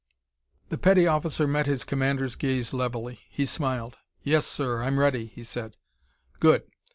[0.69, 3.19] The petty officer met his commander's gaze levelly.
[3.29, 3.99] He smiled.
[4.23, 5.77] "Yes, sir, I'm ready!" he said.
[6.39, 6.63] "Good!